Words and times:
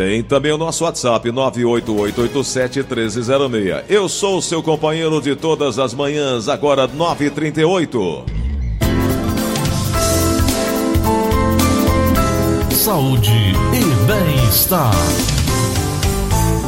Tem 0.00 0.22
também 0.22 0.50
o 0.50 0.56
nosso 0.56 0.84
WhatsApp 0.84 1.28
988871306. 1.28 3.84
Eu 3.86 4.08
sou 4.08 4.38
o 4.38 4.42
seu 4.42 4.62
companheiro 4.62 5.20
de 5.20 5.36
todas 5.36 5.78
as 5.78 5.92
manhãs, 5.92 6.48
agora 6.48 6.88
9h38. 6.88 8.24
Saúde 12.72 13.30
e 13.30 13.84
bem-estar. 14.06 14.94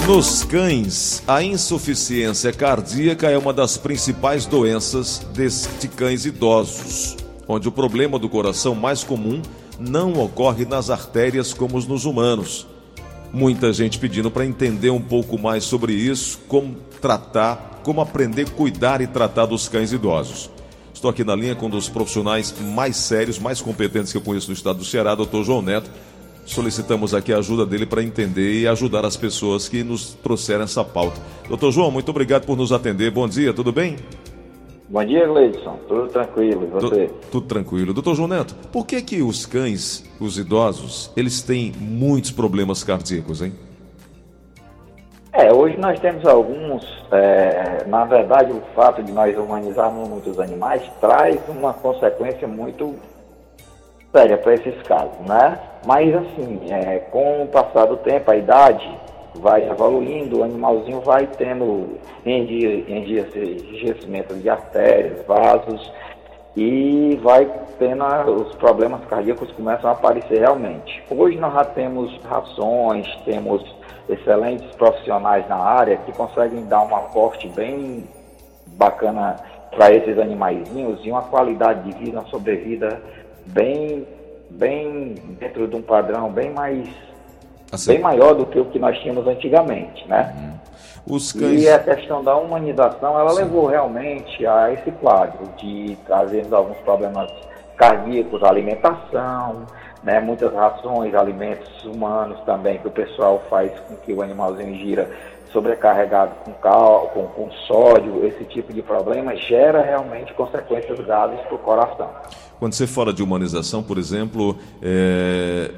Nos 0.06 0.44
cães, 0.44 1.22
a 1.26 1.42
insuficiência 1.42 2.52
cardíaca 2.52 3.30
é 3.30 3.38
uma 3.38 3.54
das 3.54 3.78
principais 3.78 4.44
doenças 4.44 5.26
de 5.80 5.88
cães 5.88 6.26
idosos, 6.26 7.16
onde 7.48 7.66
o 7.66 7.72
problema 7.72 8.18
do 8.18 8.28
coração 8.28 8.74
mais 8.74 9.02
comum 9.02 9.40
não 9.80 10.22
ocorre 10.22 10.66
nas 10.66 10.90
artérias 10.90 11.54
como 11.54 11.80
nos 11.80 12.04
humanos. 12.04 12.70
Muita 13.32 13.72
gente 13.72 13.98
pedindo 13.98 14.30
para 14.30 14.44
entender 14.44 14.90
um 14.90 15.00
pouco 15.00 15.38
mais 15.38 15.64
sobre 15.64 15.94
isso, 15.94 16.38
como 16.46 16.76
tratar, 17.00 17.80
como 17.82 18.02
aprender 18.02 18.50
cuidar 18.50 19.00
e 19.00 19.06
tratar 19.06 19.46
dos 19.46 19.68
cães 19.68 19.90
idosos. 19.90 20.50
Estou 20.92 21.10
aqui 21.10 21.24
na 21.24 21.34
linha 21.34 21.54
com 21.54 21.66
um 21.66 21.70
dos 21.70 21.88
profissionais 21.88 22.54
mais 22.60 22.94
sérios, 22.96 23.38
mais 23.38 23.62
competentes 23.62 24.12
que 24.12 24.18
eu 24.18 24.22
conheço 24.22 24.48
no 24.48 24.54
estado 24.54 24.78
do 24.80 24.84
Ceará, 24.84 25.14
doutor 25.14 25.44
João 25.44 25.62
Neto. 25.62 25.90
Solicitamos 26.44 27.14
aqui 27.14 27.32
a 27.32 27.38
ajuda 27.38 27.64
dele 27.64 27.86
para 27.86 28.02
entender 28.02 28.60
e 28.60 28.68
ajudar 28.68 29.04
as 29.06 29.16
pessoas 29.16 29.66
que 29.66 29.82
nos 29.82 30.14
trouxeram 30.22 30.64
essa 30.64 30.84
pauta. 30.84 31.20
Doutor 31.48 31.72
João, 31.72 31.90
muito 31.90 32.10
obrigado 32.10 32.44
por 32.44 32.56
nos 32.56 32.70
atender. 32.70 33.10
Bom 33.10 33.26
dia, 33.26 33.54
tudo 33.54 33.72
bem? 33.72 33.96
Bom 34.92 35.02
dia, 35.06 35.26
Gleidson. 35.26 35.78
Tudo 35.88 36.06
tranquilo. 36.08 36.64
E 36.64 36.66
você? 36.66 37.06
Tu, 37.06 37.14
tudo 37.30 37.46
tranquilo. 37.46 37.94
Doutor 37.94 38.14
João 38.14 38.28
Neto, 38.28 38.54
por 38.70 38.86
que 38.86 39.00
que 39.00 39.22
os 39.22 39.46
cães, 39.46 40.04
os 40.20 40.36
idosos, 40.36 41.10
eles 41.16 41.40
têm 41.40 41.72
muitos 41.80 42.30
problemas 42.30 42.84
cardíacos, 42.84 43.40
hein? 43.40 43.54
É, 45.32 45.50
hoje 45.50 45.78
nós 45.78 45.98
temos 45.98 46.26
alguns, 46.26 46.84
é, 47.10 47.84
na 47.86 48.04
verdade 48.04 48.52
o 48.52 48.60
fato 48.74 49.02
de 49.02 49.10
nós 49.12 49.34
humanizarmos 49.34 50.06
muitos 50.06 50.38
animais 50.38 50.82
traz 51.00 51.40
uma 51.48 51.72
consequência 51.72 52.46
muito 52.46 52.94
séria 54.14 54.36
para 54.36 54.52
esses 54.52 54.82
casos, 54.82 55.26
né? 55.26 55.58
Mas 55.86 56.14
assim, 56.14 56.60
é, 56.68 56.98
com 56.98 57.44
o 57.44 57.48
passar 57.48 57.86
do 57.86 57.96
tempo, 57.96 58.30
a 58.30 58.36
idade, 58.36 58.86
vai 59.36 59.68
evoluindo, 59.68 60.40
o 60.40 60.44
animalzinho 60.44 61.00
vai 61.00 61.26
tendo 61.26 61.98
enrijecimento 62.24 64.34
de 64.34 64.48
artérias, 64.48 65.26
vasos 65.26 65.92
e 66.56 67.18
vai 67.22 67.50
tendo 67.78 68.04
os 68.30 68.54
problemas 68.56 69.04
cardíacos 69.06 69.50
começam 69.52 69.90
a 69.90 69.94
aparecer 69.94 70.40
realmente. 70.40 71.02
Hoje 71.10 71.38
nós 71.38 71.54
já 71.54 71.64
temos 71.64 72.14
rações, 72.24 73.06
temos 73.24 73.64
excelentes 74.08 74.68
profissionais 74.76 75.48
na 75.48 75.56
área 75.56 75.96
que 75.98 76.12
conseguem 76.12 76.66
dar 76.66 76.82
um 76.82 76.94
aporte 76.94 77.48
bem 77.48 78.04
bacana 78.66 79.36
para 79.70 79.94
esses 79.94 80.18
animaizinhos 80.18 81.00
e 81.02 81.10
uma 81.10 81.22
qualidade 81.22 81.90
de 81.90 81.98
vida, 81.98 82.20
uma 82.20 82.28
sobrevida 82.28 83.00
bem, 83.46 84.06
bem 84.50 85.14
dentro 85.40 85.66
de 85.66 85.76
um 85.76 85.82
padrão 85.82 86.30
bem 86.30 86.50
mais 86.50 86.86
assim. 87.72 87.92
bem 87.92 88.00
maior 88.00 88.34
do 88.34 88.46
que 88.46 88.58
o 88.58 88.66
que 88.66 88.78
nós 88.78 88.98
tínhamos 88.98 89.26
antigamente, 89.26 90.06
né? 90.06 90.34
Uhum. 90.36 90.52
Cães... 91.32 91.62
E 91.62 91.68
a 91.68 91.78
questão 91.78 92.22
da 92.22 92.36
humanização, 92.36 93.18
ela 93.18 93.30
Sim. 93.30 93.38
levou 93.38 93.66
realmente 93.66 94.46
a 94.46 94.72
esse 94.72 94.90
quadro 94.92 95.48
de 95.56 95.96
trazer 96.06 96.46
alguns 96.52 96.76
problemas 96.78 97.28
cardíacos, 97.76 98.44
alimentação, 98.44 99.66
né, 100.04 100.20
muitas 100.20 100.52
rações, 100.52 101.14
alimentos 101.14 101.84
humanos 101.84 102.38
também, 102.44 102.78
que 102.78 102.86
o 102.86 102.90
pessoal 102.90 103.42
faz 103.50 103.72
com 103.88 103.96
que 103.96 104.12
o 104.12 104.22
animalzinho 104.22 104.74
gira 104.76 105.10
sobrecarregado 105.52 106.34
com, 106.44 106.52
cal, 106.52 107.10
com, 107.12 107.26
com 107.26 107.50
sódio, 107.66 108.24
esse 108.24 108.44
tipo 108.44 108.72
de 108.72 108.82
problema 108.82 109.36
gera 109.36 109.82
realmente 109.82 110.32
consequências 110.34 110.98
graves 111.00 111.40
para 111.40 111.54
o 111.54 111.58
coração. 111.58 112.08
Quando 112.58 112.74
você 112.74 112.86
fala 112.86 113.12
de 113.12 113.22
humanização, 113.22 113.82
por 113.82 113.98
exemplo, 113.98 114.56
é 114.80 115.70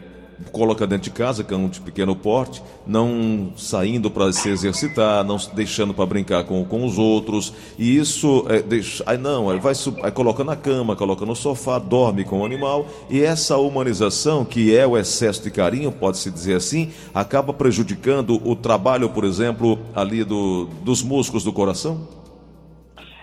coloca 0.52 0.86
dentro 0.86 1.04
de 1.04 1.10
casa, 1.10 1.44
cão 1.44 1.68
de 1.68 1.80
pequeno 1.80 2.14
porte, 2.14 2.62
não 2.86 3.52
saindo 3.56 4.10
para 4.10 4.32
se 4.32 4.48
exercitar, 4.48 5.24
não 5.24 5.36
deixando 5.54 5.92
para 5.92 6.06
brincar 6.06 6.44
com, 6.44 6.64
com 6.64 6.84
os 6.84 6.98
outros. 6.98 7.52
E 7.78 7.96
isso, 7.96 8.44
é, 8.48 8.62
deixa, 8.62 9.02
aí 9.06 9.18
não, 9.18 9.50
aí 9.50 9.58
vai 9.58 9.74
aí 10.02 10.12
coloca 10.12 10.44
na 10.44 10.56
cama, 10.56 10.96
coloca 10.96 11.24
no 11.26 11.34
sofá, 11.34 11.78
dorme 11.78 12.24
com 12.24 12.40
o 12.40 12.44
animal. 12.44 12.86
E 13.10 13.22
essa 13.22 13.56
humanização, 13.56 14.44
que 14.44 14.76
é 14.76 14.86
o 14.86 14.96
excesso 14.96 15.42
de 15.42 15.50
carinho, 15.50 15.90
pode-se 15.92 16.30
dizer 16.30 16.56
assim, 16.56 16.90
acaba 17.12 17.52
prejudicando 17.52 18.40
o 18.48 18.54
trabalho, 18.54 19.08
por 19.10 19.24
exemplo, 19.24 19.78
ali 19.94 20.24
do, 20.24 20.68
dos 20.82 21.02
músculos 21.02 21.44
do 21.44 21.52
coração? 21.52 22.23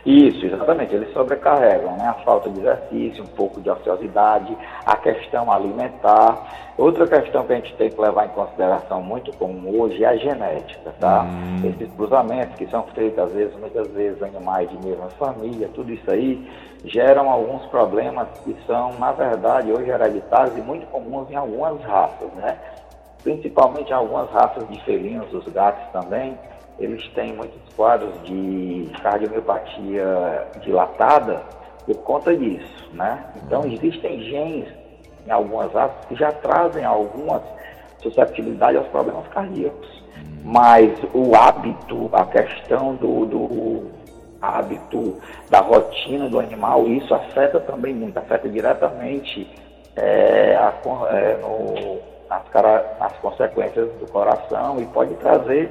Isso, 0.06 0.45
exatamente. 0.45 0.95
Eles 0.95 1.13
sobrecarregam, 1.13 1.95
né? 1.97 2.07
A 2.07 2.13
falta 2.25 2.50
de 2.50 2.59
exercício, 2.59 3.23
um 3.23 3.28
pouco 3.28 3.62
de 3.62 3.69
ociosidade, 3.69 4.57
a 4.85 4.95
questão 4.95 5.51
alimentar. 5.51 6.72
Outra 6.78 7.06
questão 7.06 7.44
que 7.45 7.53
a 7.53 7.56
gente 7.57 7.75
tem 7.75 7.89
que 7.89 8.01
levar 8.01 8.25
em 8.25 8.29
consideração 8.29 9.03
muito 9.03 9.31
comum 9.38 9.79
hoje 9.79 10.03
é 10.03 10.07
a 10.07 10.16
genética, 10.16 10.94
tá? 11.00 11.23
Hum. 11.23 11.69
Esses 11.69 11.94
cruzamentos 11.94 12.56
que 12.56 12.67
são 12.67 12.84
feitos, 12.95 13.19
às 13.19 13.31
vezes, 13.31 13.56
muitas 13.59 13.88
vezes, 13.90 14.22
animais 14.23 14.69
de 14.69 14.88
mesma 14.88 15.09
família, 15.11 15.69
tudo 15.73 15.91
isso 15.91 16.09
aí 16.09 16.50
geram 16.84 17.29
alguns 17.29 17.63
problemas 17.67 18.28
que 18.44 18.56
são, 18.66 18.94
na 18.97 19.11
verdade, 19.11 19.72
hoje 19.72 19.90
hereditários 19.90 20.57
e 20.57 20.61
muito 20.61 20.88
comuns 20.88 21.29
em 21.29 21.35
algumas 21.35 21.79
raças, 21.84 22.31
né? 22.34 22.57
Principalmente 23.22 23.91
em 23.91 23.94
algumas 23.94 24.31
raças 24.31 24.67
de 24.67 24.84
felinos, 24.84 25.31
os 25.31 25.45
gatos 25.53 25.88
também, 25.91 26.35
eles 26.81 27.07
têm 27.09 27.33
muitos 27.33 27.73
quadros 27.75 28.11
de 28.23 28.89
cardiomiopatia 29.01 30.47
dilatada 30.61 31.41
por 31.85 31.95
conta 31.97 32.35
disso, 32.35 32.89
né? 32.93 33.23
Então 33.43 33.63
existem 33.65 34.19
genes 34.21 34.67
em 35.25 35.31
algumas 35.31 35.71
raças 35.71 36.05
que 36.05 36.15
já 36.15 36.31
trazem 36.31 36.83
algumas 36.83 37.41
susceptibilidade 38.01 38.77
aos 38.77 38.87
problemas 38.87 39.27
cardíacos. 39.27 40.01
Mas 40.43 40.91
o 41.13 41.35
hábito, 41.35 42.09
a 42.13 42.25
questão 42.25 42.95
do, 42.95 43.25
do 43.25 43.91
hábito, 44.41 45.17
da 45.49 45.59
rotina 45.59 46.27
do 46.27 46.39
animal, 46.39 46.87
isso 46.87 47.13
afeta 47.13 47.59
também 47.59 47.93
muito, 47.93 48.17
afeta 48.17 48.49
diretamente 48.49 49.47
é, 49.95 50.55
a, 50.55 50.73
é, 51.11 51.37
no, 51.37 51.99
nas, 52.27 52.99
nas 52.99 53.13
consequências 53.17 53.87
do 53.99 54.11
coração 54.11 54.81
e 54.81 54.85
pode 54.87 55.13
trazer 55.15 55.69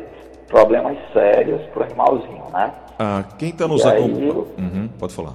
problemas 0.50 0.99
sérios 1.12 1.62
para 1.72 1.81
o 1.81 1.84
animalzinho, 1.84 2.44
né? 2.53 2.72
Ah, 2.99 3.25
quem 3.38 3.49
está 3.49 3.66
nos 3.66 3.87
acompanhando. 3.87 4.49
Uhum, 4.59 4.88
pode 4.99 5.15
falar. 5.15 5.34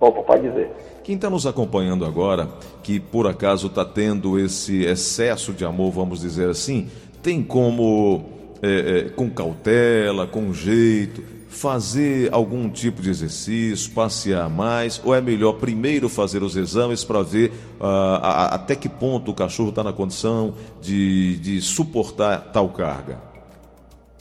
Opa, 0.00 0.22
pode 0.22 0.48
dizer. 0.48 0.70
Quem 1.04 1.16
está 1.16 1.28
nos 1.28 1.46
acompanhando 1.46 2.04
agora, 2.04 2.48
que 2.82 2.98
por 2.98 3.26
acaso 3.26 3.66
está 3.66 3.84
tendo 3.84 4.38
esse 4.38 4.84
excesso 4.84 5.52
de 5.52 5.64
amor, 5.64 5.90
vamos 5.90 6.20
dizer 6.20 6.48
assim, 6.48 6.88
tem 7.22 7.42
como, 7.42 8.24
é, 8.62 8.98
é, 8.98 9.02
com 9.10 9.28
cautela, 9.28 10.26
com 10.26 10.52
jeito, 10.52 11.22
fazer 11.48 12.32
algum 12.32 12.68
tipo 12.68 13.00
de 13.00 13.08
exercício, 13.08 13.90
passear 13.92 14.48
mais, 14.48 15.00
ou 15.04 15.14
é 15.14 15.20
melhor 15.20 15.54
primeiro 15.54 16.08
fazer 16.08 16.42
os 16.42 16.54
exames 16.56 17.02
para 17.02 17.22
ver 17.22 17.50
uh, 17.80 18.50
até 18.50 18.76
que 18.76 18.88
ponto 18.88 19.30
o 19.30 19.34
cachorro 19.34 19.70
está 19.70 19.82
na 19.82 19.92
condição 19.92 20.54
de, 20.80 21.38
de 21.38 21.60
suportar 21.62 22.52
tal 22.52 22.68
carga? 22.68 23.25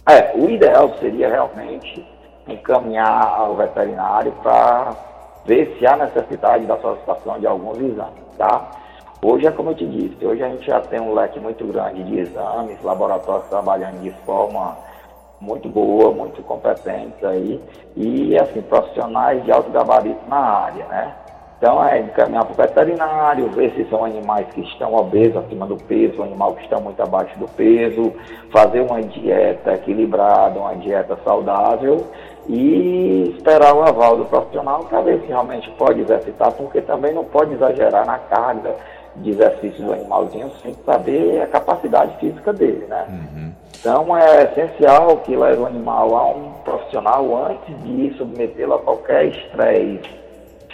É, 0.08 0.38
o 0.38 0.48
ideal 0.48 0.94
seria 1.00 1.28
realmente 1.28 2.06
encaminhar 2.48 3.28
ao 3.28 3.56
veterinário 3.56 4.32
para 4.44 4.96
ver 5.46 5.76
se 5.80 5.88
há 5.88 5.96
necessidade 5.98 6.66
da 6.68 6.78
solicitação 6.78 7.40
de 7.40 7.48
alguns 7.48 7.80
exames, 7.80 8.24
tá? 8.38 8.70
Hoje 9.20 9.48
é 9.48 9.52
como 9.52 9.72
eu 9.72 9.76
te 9.76 9.88
disse, 9.88 10.24
hoje 10.24 10.44
a 10.44 10.50
gente 10.50 10.68
já 10.68 10.80
tem 10.82 11.00
um 11.00 11.12
leque 11.12 11.40
muito 11.40 11.66
grande 11.66 12.04
de 12.04 12.20
exames, 12.20 12.80
laboratórios 12.84 13.48
trabalhando 13.48 14.00
de 14.04 14.12
forma 14.24 14.78
muito 15.42 15.68
boa, 15.70 16.12
muito 16.12 16.44
competente 16.44 17.26
aí, 17.26 17.60
e 17.96 18.38
assim, 18.38 18.62
profissionais 18.62 19.44
de 19.44 19.52
alto 19.52 19.72
gabarito 19.72 20.22
na 20.30 20.38
área, 20.38 20.86
né? 20.86 21.16
Então 21.58 21.84
é 21.84 22.00
encaminhar 22.00 22.46
para 22.46 22.54
o 22.54 22.68
veterinário, 22.68 23.50
ver 23.50 23.72
se 23.72 23.86
são 23.90 24.04
animais 24.04 24.46
que 24.54 24.62
estão 24.62 24.94
obesos, 24.94 25.38
acima 25.38 25.66
do 25.66 25.78
peso, 25.78 26.22
animal 26.22 26.54
que 26.54 26.64
está 26.64 26.80
muito 26.80 27.02
abaixo 27.02 27.38
do 27.40 27.48
peso, 27.48 28.14
fazer 28.52 28.82
uma 28.82 29.02
dieta 29.02 29.74
equilibrada, 29.74 30.60
uma 30.60 30.76
dieta 30.76 31.18
saudável 31.24 32.06
e 32.48 33.34
esperar 33.38 33.74
o 33.74 33.82
aval 33.82 34.18
do 34.18 34.26
profissional 34.26 34.84
para 34.84 35.02
ver 35.02 35.22
se 35.22 35.28
realmente 35.28 35.70
pode 35.72 36.02
exercitar, 36.02 36.52
porque 36.52 36.82
também 36.82 37.14
não 37.14 37.24
pode 37.24 37.54
exagerar 37.54 38.06
na 38.06 38.20
carga 38.20 38.76
de 39.16 39.30
exercício 39.30 39.84
do 39.84 39.94
animalzinho 39.94 40.52
sem 40.62 40.74
saber 40.86 41.42
a 41.42 41.48
capacidade 41.48 42.18
física 42.18 42.52
dele, 42.52 42.86
né? 42.90 43.06
Uhum. 43.08 43.52
Então 43.80 44.18
é 44.18 44.44
essencial 44.44 45.18
que 45.18 45.36
leve 45.36 45.62
o 45.62 45.66
animal 45.66 46.16
a 46.18 46.30
um 46.32 46.52
profissional 46.66 47.48
antes 47.50 47.84
de 47.84 48.14
submetê-lo 48.18 48.74
a 48.74 48.80
qualquer 48.80 49.28
estresse 49.28 50.25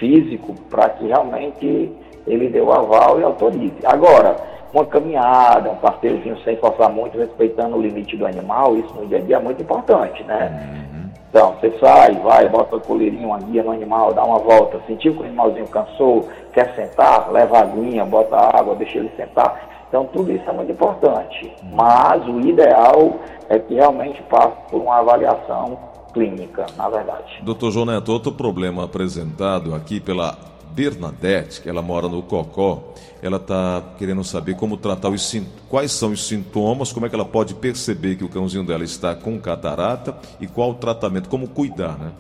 físico 0.01 0.56
para 0.68 0.89
que 0.89 1.06
realmente 1.06 1.92
ele 2.25 2.50
dê 2.50 2.59
o 2.59 2.74
aval 2.74 3.19
e 3.19 3.24
autorize. 3.24 3.77
Agora, 3.86 4.36
uma 4.74 4.86
caminhada, 4.86 5.69
um 5.69 5.75
parteirozinho 5.75 6.38
sem 6.44 6.57
forçar 6.57 6.89
muito, 6.89 7.18
respeitando 7.18 7.77
o 7.77 7.81
limite 7.81 8.18
do 8.18 8.25
animal, 8.25 8.75
isso 8.75 8.94
no 8.95 9.06
dia 9.06 9.19
a 9.19 9.21
dia 9.21 9.36
é 9.36 9.39
muito 9.39 9.62
importante, 9.62 10.24
né? 10.24 10.50
Uhum. 10.50 11.09
Então, 11.30 11.53
você 11.53 11.71
sai, 11.80 12.13
vai, 12.15 12.50
bota 12.50 12.75
o 12.75 12.81
coleirinho, 12.81 13.27
uma 13.27 13.38
guia 13.38 13.63
no 13.63 13.71
animal, 13.71 14.13
dá 14.13 14.24
uma 14.24 14.39
volta, 14.39 14.81
sentiu 14.88 15.13
que 15.13 15.21
o 15.21 15.25
animalzinho 15.25 15.68
cansou, 15.68 16.27
quer 16.51 16.74
sentar, 16.75 17.31
leva 17.31 17.57
a 17.57 17.62
aguinha, 17.62 18.03
bota 18.03 18.36
água, 18.36 18.75
deixa 18.75 18.98
ele 18.98 19.12
sentar. 19.15 19.69
Então, 19.88 20.06
tudo 20.06 20.31
isso 20.31 20.50
é 20.50 20.53
muito 20.53 20.71
importante. 20.71 21.53
Uhum. 21.63 21.69
Mas 21.75 22.25
o 22.27 22.39
ideal 22.42 23.13
é 23.50 23.59
que 23.59 23.75
realmente 23.75 24.21
passe 24.24 24.56
por 24.69 24.81
uma 24.81 24.98
avaliação 24.98 25.77
clínica, 26.13 26.65
na 26.77 26.89
verdade. 26.89 27.41
Doutor 27.43 27.71
João 27.71 27.85
Neto, 27.85 28.11
outro 28.11 28.31
problema 28.31 28.85
apresentado 28.85 29.73
aqui 29.73 29.99
pela 29.99 30.37
Bernadette, 30.71 31.61
que 31.61 31.69
ela 31.69 31.81
mora 31.81 32.07
no 32.07 32.21
Cocó, 32.23 32.93
ela 33.21 33.37
está 33.37 33.83
querendo 33.97 34.23
saber 34.23 34.55
como 34.55 34.77
tratar 34.77 35.09
os 35.09 35.35
quais 35.69 35.91
são 35.91 36.11
os 36.11 36.27
sintomas, 36.27 36.91
como 36.91 37.05
é 37.05 37.09
que 37.09 37.15
ela 37.15 37.25
pode 37.25 37.53
perceber 37.53 38.15
que 38.15 38.23
o 38.23 38.29
cãozinho 38.29 38.65
dela 38.65 38.83
está 38.83 39.13
com 39.13 39.39
catarata 39.39 40.15
e 40.39 40.47
qual 40.47 40.71
o 40.71 40.73
tratamento, 40.75 41.29
como 41.29 41.47
cuidar, 41.47 41.97
né? 41.97 42.11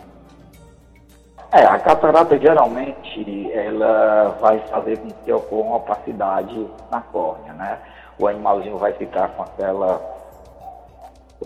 É, 1.53 1.65
a 1.65 1.77
catarata 1.79 2.39
geralmente 2.39 3.51
ela 3.51 4.37
vai 4.39 4.59
fazer 4.67 4.97
com 4.99 5.09
que 5.09 5.33
ocorra 5.33 5.67
uma 5.67 5.75
opacidade 5.77 6.67
na 6.89 7.01
córnea, 7.01 7.51
né? 7.53 7.77
O 8.17 8.27
animalzinho 8.27 8.77
vai 8.77 8.93
ficar 8.93 9.27
com 9.29 9.43
aquela 9.43 9.99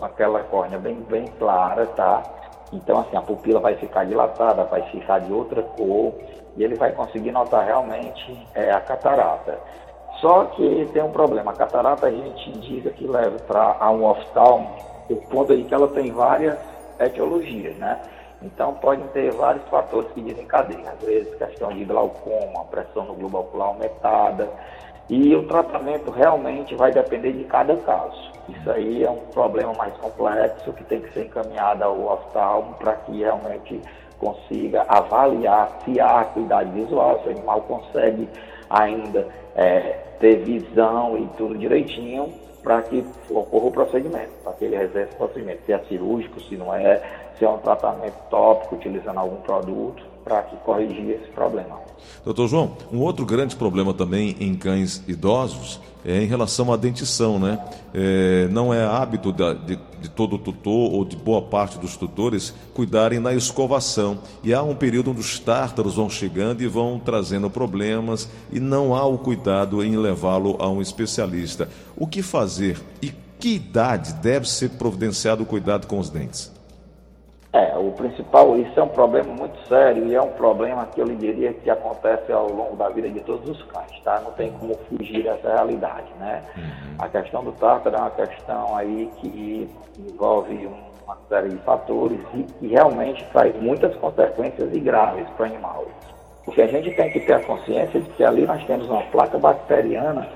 aquela 0.00 0.40
córnea 0.44 0.78
bem, 0.78 0.94
bem 1.08 1.26
clara, 1.38 1.86
tá? 1.86 2.22
Então, 2.72 3.00
assim, 3.00 3.16
a 3.16 3.22
pupila 3.22 3.60
vai 3.60 3.76
ficar 3.76 4.04
dilatada, 4.04 4.64
vai 4.64 4.82
ficar 4.90 5.20
de 5.20 5.32
outra 5.32 5.62
cor 5.62 6.12
e 6.56 6.64
ele 6.64 6.74
vai 6.74 6.92
conseguir 6.92 7.30
notar 7.30 7.64
realmente 7.64 8.46
é, 8.54 8.70
a 8.70 8.80
catarata. 8.80 9.58
Só 10.20 10.44
que 10.46 10.88
tem 10.92 11.02
um 11.02 11.12
problema, 11.12 11.52
a 11.52 11.54
catarata 11.54 12.06
a 12.06 12.10
gente 12.10 12.50
indica 12.50 12.90
que 12.90 13.06
leva 13.06 13.38
para 13.40 13.90
um 13.90 14.04
oftalmo, 14.04 14.68
o 15.10 15.16
ponto 15.16 15.52
aí 15.52 15.64
que 15.64 15.74
ela 15.74 15.88
tem 15.88 16.10
várias 16.10 16.58
etiologias, 16.98 17.76
né? 17.76 18.00
Então 18.42 18.74
podem 18.74 19.06
ter 19.08 19.30
vários 19.32 19.64
fatores 19.68 20.10
que 20.12 20.20
desencadeiam, 20.20 20.88
às 20.88 21.06
vezes 21.06 21.34
questão 21.36 21.70
de 21.70 21.84
glaucoma, 21.84 22.64
pressão 22.70 23.04
no 23.04 23.14
globo 23.14 23.38
ocular 23.38 23.68
aumentada, 23.68 24.48
e 25.08 25.34
o 25.34 25.46
tratamento 25.46 26.10
realmente 26.10 26.74
vai 26.74 26.90
depender 26.90 27.32
de 27.32 27.44
cada 27.44 27.76
caso. 27.76 28.32
Isso 28.48 28.70
aí 28.70 29.04
é 29.04 29.10
um 29.10 29.18
problema 29.32 29.72
mais 29.74 29.94
complexo 29.98 30.72
que 30.72 30.84
tem 30.84 31.00
que 31.00 31.12
ser 31.12 31.26
encaminhado 31.26 31.84
ao 31.84 32.00
oftalmo 32.12 32.74
para 32.74 32.94
que 32.94 33.18
realmente 33.18 33.80
consiga 34.18 34.84
avaliar 34.88 35.78
se 35.84 36.00
há 36.00 36.20
acuidade 36.20 36.70
visual, 36.70 37.20
se 37.22 37.28
o 37.28 37.30
animal 37.32 37.60
consegue 37.62 38.28
ainda 38.68 39.28
é, 39.54 39.98
ter 40.18 40.36
visão 40.44 41.16
e 41.18 41.26
tudo 41.36 41.56
direitinho 41.56 42.32
para 42.62 42.82
que 42.82 43.06
ocorra 43.30 43.66
o 43.66 43.70
procedimento, 43.70 44.32
para 44.42 44.52
que 44.54 44.64
ele 44.64 44.76
exerça 44.76 45.14
o 45.14 45.18
procedimento, 45.18 45.62
se 45.64 45.72
é 45.72 45.78
cirúrgico, 45.80 46.40
se 46.40 46.56
não 46.56 46.74
é, 46.74 47.00
se 47.38 47.44
é 47.44 47.48
um 47.48 47.58
tratamento 47.58 48.16
tópico 48.28 48.74
utilizando 48.74 49.18
algum 49.18 49.36
produto 49.36 50.15
para 50.26 50.42
que 50.42 50.56
corrigir 50.56 51.08
esse 51.08 51.30
problema. 51.30 51.78
Doutor 52.24 52.48
João, 52.48 52.76
um 52.92 52.98
outro 52.98 53.24
grande 53.24 53.54
problema 53.54 53.94
também 53.94 54.34
em 54.40 54.56
cães 54.56 55.00
idosos 55.06 55.80
é 56.04 56.20
em 56.20 56.26
relação 56.26 56.72
à 56.72 56.76
dentição, 56.76 57.38
né? 57.38 57.64
É, 57.94 58.48
não 58.50 58.74
é 58.74 58.84
hábito 58.84 59.32
de, 59.32 59.54
de, 59.54 59.78
de, 60.00 60.10
todo 60.10 60.36
tutor 60.36 60.92
ou 60.92 61.04
de 61.04 61.16
boa 61.16 61.42
parte 61.42 61.78
dos 61.78 61.96
tutores 61.96 62.52
cuidarem 62.74 63.20
na 63.20 63.34
escovação. 63.34 64.18
E 64.42 64.52
há 64.52 64.64
um 64.64 64.74
período 64.74 65.12
onde 65.12 65.20
os 65.20 65.38
tártaros 65.38 65.94
vão 65.94 66.10
chegando 66.10 66.60
e 66.60 66.66
vão 66.66 66.98
trazendo 66.98 67.48
problemas 67.48 68.28
e 68.52 68.58
não 68.58 68.96
há 68.96 69.06
o 69.06 69.18
cuidado 69.18 69.82
em 69.82 69.96
levá-lo 69.96 70.56
a 70.58 70.68
um 70.68 70.82
especialista. 70.82 71.68
O 71.96 72.04
que 72.04 72.20
fazer 72.20 72.80
e 73.00 73.12
que 73.38 73.54
idade 73.54 74.14
deve 74.14 74.48
ser 74.48 74.70
providenciado 74.70 75.44
o 75.44 75.46
cuidado 75.46 75.86
com 75.86 76.00
os 76.00 76.10
dentes? 76.10 76.55
É, 77.56 77.74
o 77.78 77.90
principal, 77.92 78.54
isso 78.58 78.78
é 78.78 78.82
um 78.82 78.88
problema 78.88 79.32
muito 79.32 79.66
sério 79.66 80.06
e 80.06 80.14
é 80.14 80.20
um 80.20 80.32
problema 80.32 80.86
que 80.94 81.00
eu 81.00 81.06
lhe 81.06 81.16
diria 81.16 81.54
que 81.54 81.70
acontece 81.70 82.30
ao 82.30 82.50
longo 82.50 82.76
da 82.76 82.90
vida 82.90 83.08
de 83.08 83.20
todos 83.20 83.48
os 83.48 83.62
cães, 83.62 83.98
tá? 84.04 84.20
Não 84.20 84.30
tem 84.32 84.52
como 84.52 84.74
fugir 84.90 85.22
dessa 85.22 85.54
realidade, 85.54 86.12
né? 86.20 86.42
Uhum. 86.54 86.96
A 86.98 87.08
questão 87.08 87.42
do 87.42 87.52
tártaro 87.52 87.96
é 87.96 87.98
uma 87.98 88.10
questão 88.10 88.76
aí 88.76 89.10
que 89.16 89.70
envolve 89.98 90.68
uma 91.06 91.16
série 91.30 91.48
de 91.48 91.56
fatores 91.58 92.20
e 92.34 92.42
que 92.42 92.66
realmente 92.66 93.24
traz 93.32 93.56
muitas 93.58 93.96
consequências 93.96 94.74
e 94.74 94.78
graves 94.78 95.26
para 95.30 95.44
o 95.44 95.46
animal. 95.46 95.86
Porque 96.44 96.60
a 96.60 96.66
gente 96.66 96.94
tem 96.94 97.10
que 97.10 97.20
ter 97.20 97.32
a 97.32 97.40
consciência 97.40 97.98
de 97.98 98.10
que 98.10 98.22
ali 98.22 98.44
nós 98.44 98.62
temos 98.66 98.86
uma 98.86 99.02
placa 99.04 99.38
bacteriana 99.38 100.28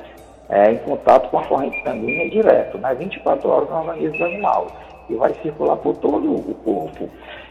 é, 0.49 0.73
em 0.73 0.79
contato 0.79 1.29
com 1.29 1.39
a 1.39 1.45
corrente 1.45 1.83
sanguínea 1.83 2.31
direto, 2.31 2.79
né? 2.79 2.95
24 2.95 3.47
horas 3.47 3.69
no 3.69 3.77
organismo 3.77 4.17
do 4.17 4.25
animal 4.25 4.67
e 5.11 5.17
vai 5.17 5.35
circular 5.43 5.77
por 5.77 5.97
todo 5.97 6.33
o 6.33 6.55
corpo. 6.65 7.09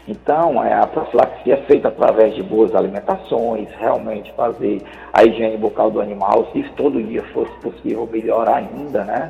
Então, 0.08 0.64
é, 0.64 0.74
a 0.74 0.86
profilaxia 0.86 1.54
é 1.54 1.62
feita 1.66 1.88
através 1.88 2.34
de 2.34 2.42
boas 2.42 2.74
alimentações, 2.74 3.68
realmente 3.78 4.32
fazer 4.32 4.82
a 5.12 5.24
higiene 5.24 5.56
bucal 5.56 5.90
do 5.90 6.00
animal, 6.00 6.48
se 6.52 6.60
isso 6.60 6.72
todo 6.76 7.02
dia 7.02 7.22
fosse 7.32 7.52
possível, 7.60 8.08
melhor 8.10 8.48
ainda, 8.48 9.04
né? 9.04 9.28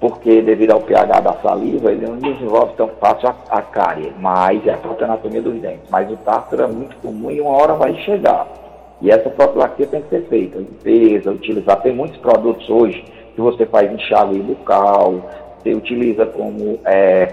Porque 0.00 0.40
devido 0.42 0.72
ao 0.72 0.80
pH 0.80 1.20
da 1.20 1.32
saliva, 1.34 1.92
ele 1.92 2.06
não 2.06 2.16
desenvolve 2.18 2.74
tão 2.74 2.88
fácil 3.00 3.28
a, 3.28 3.58
a 3.58 3.62
cárie, 3.62 4.12
mas 4.18 4.64
é 4.66 4.72
a 4.72 4.76
própria 4.76 5.06
anatomia 5.06 5.42
dos 5.42 5.60
dentes. 5.60 5.90
Mas 5.90 6.10
o 6.10 6.16
tártaro 6.18 6.62
é 6.62 6.66
muito 6.68 6.96
comum 6.96 7.30
e 7.30 7.40
uma 7.40 7.56
hora 7.56 7.74
vai 7.74 7.94
chegar. 8.02 8.46
E 9.00 9.10
essa 9.10 9.28
profilaxia 9.30 9.86
tem 9.86 10.02
que 10.02 10.08
ser 10.08 10.22
feita, 10.28 10.58
limpeza, 10.58 11.30
utilizar. 11.30 11.80
Tem 11.82 11.92
muitos 11.92 12.16
produtos 12.18 12.68
hoje 12.68 13.04
que 13.34 13.40
você 13.40 13.66
faz 13.66 13.92
enxágue 13.92 14.40
bucal, 14.40 15.14
você 15.62 15.74
utiliza 15.74 16.26
como 16.26 16.78
é, 16.84 17.26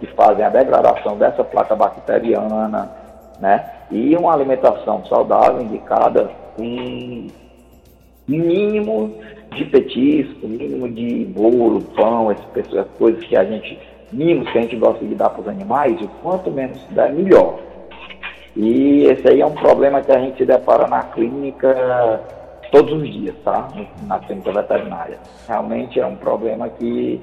que 0.00 0.06
fazem 0.14 0.44
a 0.44 0.48
degradação 0.48 1.16
dessa 1.16 1.42
placa 1.42 1.74
bacteriana, 1.74 2.90
né? 3.40 3.64
E 3.90 4.16
uma 4.16 4.32
alimentação 4.32 5.04
saudável 5.06 5.62
indicada 5.62 6.30
com 6.56 7.26
mínimo 8.26 9.14
de 9.54 9.64
petisco, 9.66 10.46
mínimo 10.46 10.88
de 10.88 11.24
bolo, 11.26 11.82
pão, 11.96 12.30
essas 12.30 12.86
coisas 12.98 13.22
que 13.24 13.36
a 13.36 13.44
gente, 13.44 13.78
mínimos 14.12 14.50
que 14.50 14.58
a 14.58 14.62
gente 14.62 14.76
gosta 14.76 15.04
de 15.04 15.14
dar 15.14 15.30
para 15.30 15.42
os 15.42 15.48
animais, 15.48 16.00
o 16.00 16.08
quanto 16.22 16.50
menos 16.50 16.82
der, 16.90 17.12
melhor. 17.12 17.58
E 18.56 19.04
esse 19.04 19.28
aí 19.28 19.40
é 19.40 19.46
um 19.46 19.54
problema 19.54 20.00
que 20.02 20.12
a 20.12 20.18
gente 20.18 20.38
se 20.38 20.44
depara 20.44 20.86
na 20.86 21.02
clínica 21.02 22.20
todos 22.70 22.92
os 22.92 23.12
dias, 23.12 23.34
tá? 23.44 23.68
Na 24.06 24.18
clínica 24.18 24.52
veterinária. 24.52 25.18
Realmente 25.46 26.00
é 26.00 26.06
um 26.06 26.16
problema 26.16 26.68
que 26.68 27.20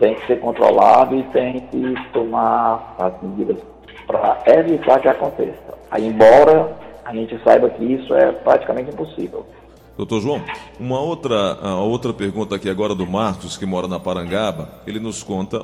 tem 0.00 0.14
que 0.14 0.26
ser 0.26 0.40
controlado 0.40 1.14
e 1.14 1.22
tem 1.24 1.60
que 1.60 1.94
tomar 2.12 2.96
as 2.98 3.12
medidas 3.22 3.58
para 4.06 4.42
evitar 4.46 4.98
que 4.98 5.06
aconteça. 5.06 5.78
Aí, 5.90 6.06
embora 6.06 6.74
a 7.04 7.14
gente 7.14 7.38
saiba 7.44 7.68
que 7.70 7.84
isso 7.84 8.14
é 8.14 8.32
praticamente 8.32 8.90
impossível. 8.90 9.46
Doutor 9.96 10.22
João, 10.22 10.42
uma 10.78 10.98
outra, 10.98 11.58
outra 11.76 12.12
pergunta 12.14 12.56
aqui 12.56 12.70
agora 12.70 12.94
do 12.94 13.06
Marcos, 13.06 13.58
que 13.58 13.66
mora 13.66 13.86
na 13.86 14.00
Parangaba, 14.00 14.70
ele 14.86 14.98
nos 14.98 15.22
conta, 15.22 15.62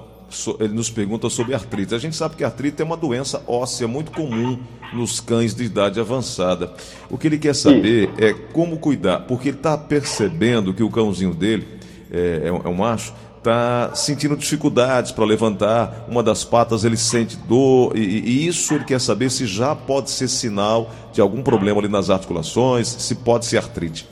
ele 0.60 0.74
nos 0.74 0.90
pergunta 0.90 1.30
sobre 1.30 1.54
artrite. 1.54 1.94
A 1.94 1.98
gente 1.98 2.14
sabe 2.14 2.36
que 2.36 2.44
artrite 2.44 2.82
é 2.82 2.84
uma 2.84 2.96
doença 2.96 3.42
óssea 3.46 3.88
muito 3.88 4.12
comum 4.12 4.58
nos 4.92 5.20
cães 5.20 5.54
de 5.54 5.64
idade 5.64 5.98
avançada. 5.98 6.74
O 7.08 7.16
que 7.16 7.28
ele 7.28 7.38
quer 7.38 7.54
saber 7.54 8.10
Isso. 8.10 8.24
é 8.24 8.34
como 8.52 8.76
cuidar, 8.76 9.20
porque 9.20 9.48
ele 9.48 9.56
está 9.56 9.78
percebendo 9.78 10.74
que 10.74 10.82
o 10.82 10.90
cãozinho 10.90 11.32
dele, 11.32 11.66
é, 12.10 12.42
é 12.48 12.52
um 12.52 12.74
é 12.74 12.76
macho, 12.76 13.14
está 13.46 13.94
sentindo 13.94 14.36
dificuldades 14.36 15.12
para 15.12 15.24
levantar 15.24 16.04
uma 16.08 16.22
das 16.22 16.44
patas, 16.44 16.84
ele 16.84 16.96
sente 16.96 17.36
dor, 17.36 17.96
e, 17.96 18.00
e, 18.00 18.48
isso 18.48 18.74
ele 18.74 18.84
quer 18.84 19.00
saber 19.00 19.30
se 19.30 19.46
já 19.46 19.74
pode 19.74 20.10
ser 20.10 20.26
sinal 20.26 20.88
de 21.12 21.20
algum 21.20 21.42
problema 21.42 21.78
ali 21.80 21.88
nas 21.88 22.10
articulações, 22.10 22.88
se 22.88 23.14
pode 23.14 23.46
ser 23.46 23.58
artrite. 23.58 24.08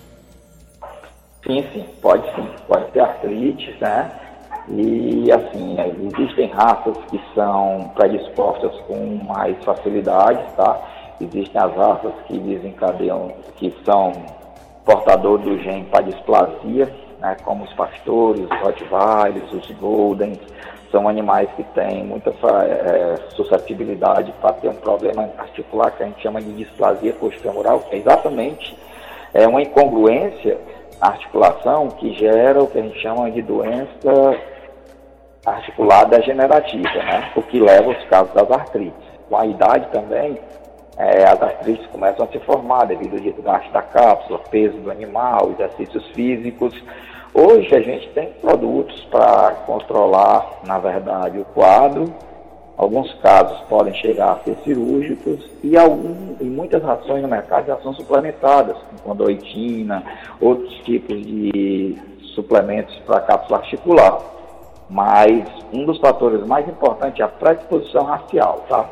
Sim, 1.45 1.65
sim, 1.73 1.85
pode 2.01 2.25
sim, 2.35 2.49
pode 2.69 2.91
ter 2.93 3.01
artrite, 3.01 3.77
né? 3.81 4.11
E 4.69 5.31
assim, 5.31 5.77
existem 6.11 6.49
raças 6.51 6.97
que 7.11 7.21
são 7.35 7.91
predispostas 7.95 8.73
com 8.87 9.21
mais 9.27 9.63
facilidade, 9.63 10.41
tá? 10.57 10.81
Existem 11.21 11.61
as 11.61 11.75
raças 11.77 12.13
que 12.27 12.39
desencadeiam, 12.39 13.31
que 13.57 13.75
são 13.85 14.13
portadores 14.87 15.45
do 15.45 15.59
gene 15.59 15.85
para 15.85 16.05
displasia, 16.05 17.04
né, 17.25 17.37
como 17.43 17.65
os 17.65 17.73
pastores, 17.73 18.43
os 18.43 18.61
rottweilers, 18.61 19.51
os 19.51 19.71
goldens, 19.79 20.39
são 20.91 21.09
animais 21.09 21.49
que 21.57 21.65
têm 21.75 22.05
muita 22.05 22.31
é, 22.31 23.17
suscetibilidade 23.31 24.31
para 24.41 24.53
ter 24.53 24.69
um 24.69 24.75
problema 24.75 25.29
articular 25.39 25.91
que 25.93 26.03
a 26.03 26.07
gente 26.07 26.23
chama 26.23 26.41
de 26.41 26.53
displasia 26.53 27.15
coxofemoral, 27.15 27.81
que 27.81 27.97
é 27.97 27.99
exatamente 27.99 28.77
é, 29.33 29.49
uma 29.49 29.63
incongruência 29.63 30.59
na 31.01 31.09
articulação 31.09 31.89
que 31.89 32.13
gera 32.13 32.63
o 32.63 32.67
que 32.67 32.79
a 32.79 32.83
gente 32.83 33.01
chama 33.01 33.31
de 33.31 33.43
doença 33.43 34.39
articular 35.47 36.05
degenerativa, 36.05 37.03
né, 37.03 37.33
o 37.35 37.43
que 37.43 37.59
leva 37.59 37.87
aos 37.87 38.05
casos 38.05 38.33
das 38.35 38.51
artrites. 38.51 39.15
Com 39.29 39.37
a 39.37 39.47
idade 39.47 39.89
também, 39.91 40.39
é, 40.97 41.25
as 41.25 41.43
artrites 41.43 41.87
começam 41.89 42.25
a 42.25 42.29
se 42.29 42.39
formar 42.41 42.85
devido 42.85 43.15
ao 43.15 43.21
desgaste 43.21 43.71
da 43.73 43.83
cápsula, 43.83 44.39
peso 44.51 44.77
do 44.79 44.91
animal, 44.91 45.51
exercícios 45.51 46.07
físicos, 46.13 46.73
Hoje 47.37 47.75
a 47.75 47.81
gente 47.81 48.09
tem 48.11 48.31
produtos 48.41 49.01
para 49.11 49.51
controlar, 49.67 50.61
na 50.65 50.79
verdade, 50.79 51.37
o 51.41 51.45
quadro. 51.47 52.15
Alguns 52.77 53.13
casos 53.15 53.61
podem 53.69 53.93
chegar 53.95 54.35
a 54.35 54.45
ser 54.45 54.57
cirúrgicos 54.63 55.45
e, 55.61 55.77
algum, 55.77 56.37
e 56.41 56.45
muitas 56.45 56.81
rações 56.81 57.23
no 57.23 57.29
mercado 57.29 57.67
já 57.67 57.77
são 57.79 57.93
suplementadas, 57.93 58.77
com 58.77 59.11
condoitina, 59.11 60.05
outros 60.41 60.73
tipos 60.85 61.21
de 61.27 61.99
suplementos 62.37 62.95
para 63.05 63.21
cápsula 63.23 63.59
articular. 63.59 64.21
Mas 64.89 65.45
um 65.73 65.85
dos 65.85 65.99
fatores 65.99 66.47
mais 66.47 66.69
importantes 66.69 67.19
é 67.19 67.25
a 67.25 67.29
predisposição 67.29 68.05
racial, 68.05 68.65
tá? 68.69 68.89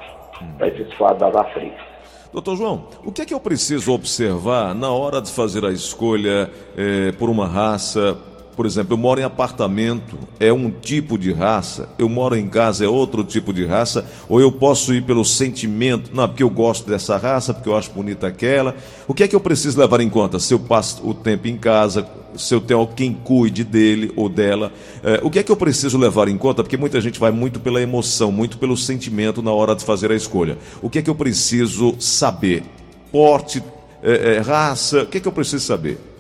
Para 0.59 0.67
esses 0.67 0.93
quadros 0.95 1.21
das 1.21 1.37
artrites. 1.37 1.93
Doutor 2.33 2.57
João, 2.57 2.87
o 3.05 3.13
que 3.13 3.23
é 3.23 3.27
que 3.27 3.35
eu 3.35 3.41
preciso 3.41 3.93
observar 3.93 4.75
na 4.75 4.91
hora 4.91 5.21
de 5.21 5.31
fazer 5.31 5.65
a 5.65 5.71
escolha 5.71 6.51
eh, 6.77 7.13
por 7.19 7.29
uma 7.29 7.47
raça? 7.47 8.19
Por 8.57 8.67
exemplo, 8.67 8.93
eu 8.93 8.99
moro 8.99 9.21
em 9.21 9.25
apartamento, 9.25 10.19
é 10.39 10.53
um 10.53 10.71
tipo 10.71 11.17
de 11.17 11.33
raça, 11.33 11.89
eu 11.99 12.09
moro 12.09 12.37
em 12.37 12.49
casa, 12.49 12.85
é 12.85 12.89
outro 12.89 13.25
tipo 13.25 13.53
de 13.53 13.65
raça, 13.65 14.05
ou 14.29 14.41
eu 14.41 14.53
posso 14.53 14.93
ir 14.93 15.03
pelo 15.03 15.25
sentimento, 15.25 16.11
não, 16.15 16.29
porque 16.29 16.43
eu 16.43 16.51
gosto 16.51 16.89
dessa 16.89 17.17
raça, 17.17 17.55
porque 17.55 17.69
eu 17.69 17.77
acho 17.77 17.91
bonita 17.93 18.27
aquela. 18.27 18.77
O 19.09 19.15
que 19.15 19.23
é 19.23 19.29
que 19.29 19.35
eu 19.35 19.41
preciso 19.41 19.81
levar 19.81 20.01
em 20.01 20.11
conta? 20.11 20.39
Se 20.39 20.53
eu 20.53 20.59
passo 20.59 21.07
o 21.09 21.15
tempo 21.15 21.49
em 21.49 21.57
casa, 21.57 22.07
se 22.37 22.55
eu 22.55 22.61
tenho 22.61 22.81
alguém 22.81 23.13
cuide 23.13 23.65
dele 23.65 24.13
ou 24.17 24.29
dela. 24.29 24.73
É, 25.03 25.21
o 25.23 25.31
que 25.31 25.39
é 25.39 25.43
que 25.43 25.51
eu 25.51 25.57
preciso 25.57 25.99
levar 25.99 26.29
em 26.29 26.37
conta? 26.37 26.63
Porque 26.63 26.77
muita 26.77 27.01
gente 27.01 27.19
vai 27.19 27.31
muito 27.31 27.61
pela 27.61 27.81
emoção, 27.81 28.31
muito 28.31 28.59
pelo 28.59 28.77
sentimento 28.77 29.43
na 29.43 29.53
hora 29.53 29.75
de 29.75 29.85
fazer 29.85 30.11
a 30.11 30.15
escolha. 30.15 30.59
O 30.81 30.91
que 30.91 30.99
é 30.99 31.03
que 31.03 31.11
eu 31.11 31.15
preciso 31.15 31.95
saber? 31.99 32.63
Porte, 33.11 33.63
é, 34.03 34.37
é, 34.37 34.39
raça, 34.41 35.03
o 35.03 35.07
que 35.07 35.19
é 35.19 35.21
que 35.21 35.29
eu 35.29 35.33
preciso 35.33 35.65
saber? 35.65 36.12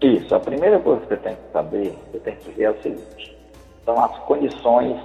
Isso, 0.00 0.34
a 0.34 0.40
primeira 0.40 0.78
coisa 0.78 1.00
que 1.00 1.08
você 1.08 1.16
tem 1.16 1.34
que 1.34 1.52
saber, 1.52 1.94
você 2.12 2.18
tem 2.18 2.36
que 2.36 2.50
ver 2.50 2.64
é 2.64 2.70
o 2.70 2.82
seguinte, 2.82 3.36
são 3.84 3.98
as 4.04 4.18
condições 4.18 4.96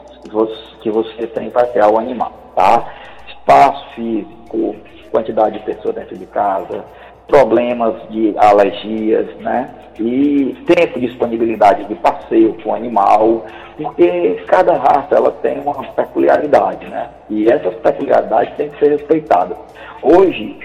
que 0.81 0.89
você 0.89 1.27
tem 1.27 1.49
para 1.49 1.67
criar 1.67 1.89
o 1.89 1.97
animal, 1.97 2.31
tá? 2.55 2.93
Espaço 3.29 3.95
físico, 3.95 4.75
quantidade 5.11 5.59
de 5.59 5.65
pessoas 5.65 5.95
dentro 5.95 6.17
de 6.17 6.25
casa, 6.25 6.83
problemas 7.27 7.95
de 8.09 8.33
alergias, 8.37 9.33
né? 9.37 9.69
E 9.99 10.57
tempo 10.65 10.99
de 10.99 11.07
disponibilidade 11.07 11.85
de 11.85 11.95
passeio 11.95 12.53
com 12.61 12.71
o 12.71 12.75
animal, 12.75 13.45
porque 13.77 14.43
cada 14.47 14.73
raça 14.73 15.15
ela 15.15 15.31
tem 15.41 15.59
uma 15.59 15.73
peculiaridade, 15.93 16.85
né? 16.87 17.09
E 17.29 17.49
essas 17.49 17.75
peculiaridades 17.75 18.55
têm 18.55 18.69
que 18.69 18.79
ser 18.79 18.91
respeitadas. 18.91 19.57
Hoje, 20.01 20.59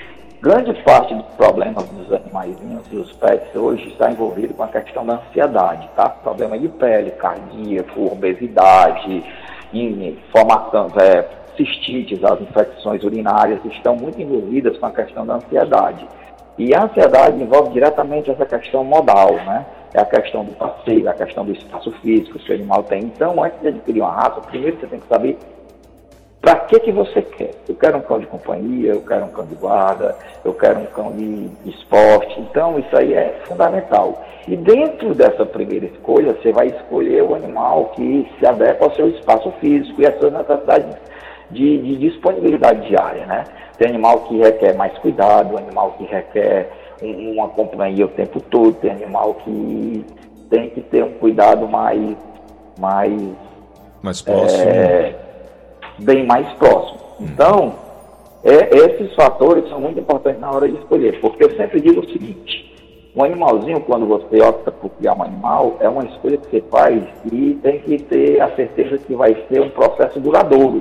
grande 0.46 0.72
parte 0.84 1.12
dos 1.12 1.26
problemas 1.36 1.84
dos 1.88 2.12
animais 2.12 2.56
e 2.62 2.94
dos 2.94 3.10
pets 3.14 3.52
hoje 3.56 3.88
está 3.88 4.12
envolvido 4.12 4.54
com 4.54 4.62
a 4.62 4.68
questão 4.68 5.04
da 5.04 5.14
ansiedade, 5.14 5.90
tá? 5.96 6.08
Problema 6.08 6.56
de 6.56 6.68
pele, 6.68 7.10
cardíaco, 7.10 8.12
obesidade, 8.12 9.24
formação, 10.30 10.86
é, 11.00 11.24
cistites, 11.56 12.22
as 12.22 12.40
infecções 12.40 13.02
urinárias 13.02 13.58
estão 13.64 13.96
muito 13.96 14.22
envolvidas 14.22 14.78
com 14.78 14.86
a 14.86 14.92
questão 14.92 15.26
da 15.26 15.34
ansiedade. 15.34 16.06
E 16.56 16.72
a 16.72 16.84
ansiedade 16.84 17.42
envolve 17.42 17.72
diretamente 17.72 18.30
essa 18.30 18.46
questão 18.46 18.84
modal, 18.84 19.32
né? 19.32 19.66
É 19.94 20.00
a 20.00 20.04
questão 20.04 20.44
do 20.44 20.52
passeio, 20.52 21.10
a 21.10 21.14
questão 21.14 21.44
do 21.44 21.50
espaço 21.50 21.90
físico 22.02 22.38
que 22.38 22.52
o 22.52 22.54
animal 22.54 22.84
tem. 22.84 23.02
Então, 23.02 23.42
antes 23.42 23.60
de 23.60 23.68
adquirir 23.68 24.00
uma 24.00 24.12
raça, 24.12 24.40
primeiro 24.42 24.78
você 24.78 24.86
tem 24.86 25.00
que 25.00 25.08
saber 25.08 25.36
para 26.46 26.60
que, 26.60 26.78
que 26.78 26.92
você 26.92 27.22
quer. 27.22 27.50
Eu 27.68 27.74
quero 27.74 27.98
um 27.98 28.02
cão 28.02 28.20
de 28.20 28.26
companhia, 28.26 28.92
eu 28.92 29.00
quero 29.00 29.24
um 29.24 29.30
cão 29.30 29.44
de 29.46 29.56
guarda, 29.56 30.16
eu 30.44 30.54
quero 30.54 30.78
um 30.78 30.86
cão 30.86 31.10
de 31.10 31.50
esporte. 31.68 32.40
Então, 32.40 32.78
isso 32.78 32.96
aí 32.96 33.14
é 33.14 33.40
fundamental. 33.48 34.24
E 34.46 34.56
dentro 34.56 35.12
dessa 35.12 35.44
primeira 35.44 35.86
escolha, 35.86 36.34
você 36.34 36.52
vai 36.52 36.68
escolher 36.68 37.24
o 37.24 37.34
animal 37.34 37.86
que 37.96 38.30
se 38.38 38.46
adequa 38.46 38.84
ao 38.84 38.94
seu 38.94 39.08
espaço 39.08 39.50
físico 39.60 40.00
e 40.00 40.06
às 40.06 40.16
suas 40.20 40.32
necessidades 40.32 40.96
de, 41.50 41.78
de 41.78 41.96
disponibilidade 41.96 42.86
diária, 42.86 43.26
né? 43.26 43.42
Tem 43.76 43.88
animal 43.88 44.20
que 44.20 44.38
requer 44.38 44.76
mais 44.76 44.96
cuidado, 44.98 45.58
animal 45.58 45.96
que 45.98 46.04
requer 46.04 46.70
um, 47.02 47.32
uma 47.32 47.48
companhia 47.48 48.06
o 48.06 48.10
tempo 48.10 48.40
todo, 48.40 48.72
tem 48.74 48.92
animal 48.92 49.34
que 49.34 50.06
tem 50.48 50.70
que 50.70 50.80
ter 50.80 51.02
um 51.02 51.14
cuidado 51.14 51.66
mais 51.66 52.16
mais 52.78 53.12
mais 54.00 54.22
próximo, 54.22 54.62
é, 54.70 55.25
bem 55.98 56.26
mais 56.26 56.46
próximo. 56.54 56.98
Hum. 57.20 57.26
Então, 57.32 57.74
é, 58.44 58.76
esses 58.76 59.14
fatores 59.14 59.68
são 59.68 59.80
muito 59.80 59.98
importantes 59.98 60.40
na 60.40 60.50
hora 60.50 60.68
de 60.68 60.76
escolher, 60.76 61.20
porque 61.20 61.44
eu 61.44 61.56
sempre 61.56 61.80
digo 61.80 62.00
o 62.00 62.08
seguinte: 62.08 62.66
um 63.16 63.24
animalzinho, 63.24 63.80
quando 63.80 64.06
você 64.06 64.40
opta 64.42 64.70
por 64.70 64.90
criar 64.90 65.14
um 65.14 65.22
animal, 65.22 65.76
é 65.80 65.88
uma 65.88 66.04
escolha 66.04 66.36
que 66.36 66.50
você 66.50 66.60
faz 66.70 67.02
e 67.32 67.58
tem 67.62 67.80
que 67.80 67.98
ter 68.02 68.40
a 68.40 68.54
certeza 68.54 68.98
que 68.98 69.14
vai 69.14 69.34
ser 69.48 69.62
um 69.62 69.70
processo 69.70 70.20
duradouro, 70.20 70.80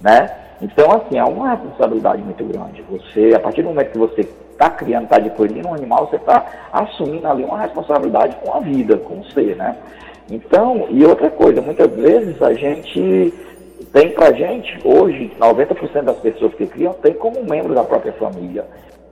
né? 0.00 0.30
Então, 0.62 0.92
assim, 0.92 1.18
é 1.18 1.24
uma 1.24 1.50
responsabilidade 1.50 2.22
muito 2.22 2.44
grande. 2.44 2.84
Você, 2.90 3.34
a 3.34 3.40
partir 3.40 3.62
do 3.62 3.68
momento 3.68 3.90
que 3.90 3.98
você 3.98 4.20
está 4.52 4.70
criando, 4.70 5.04
está 5.04 5.16
adquirindo 5.16 5.68
um 5.68 5.74
animal, 5.74 6.06
você 6.06 6.16
está 6.16 6.46
assumindo 6.72 7.26
ali 7.26 7.44
uma 7.44 7.58
responsabilidade 7.58 8.36
com 8.36 8.56
a 8.56 8.60
vida, 8.60 8.96
com 8.98 9.20
o 9.20 9.24
ser, 9.32 9.56
né? 9.56 9.76
Então, 10.30 10.86
e 10.90 11.04
outra 11.04 11.28
coisa, 11.30 11.60
muitas 11.60 11.90
vezes 11.90 12.40
a 12.40 12.52
gente 12.54 13.34
tem 13.94 14.10
pra 14.10 14.32
gente, 14.32 14.76
hoje, 14.84 15.30
90% 15.38 16.02
das 16.02 16.18
pessoas 16.18 16.52
que 16.54 16.66
criam 16.66 16.92
tem 16.94 17.14
como 17.14 17.44
membro 17.44 17.72
da 17.72 17.84
própria 17.84 18.12
família. 18.14 18.66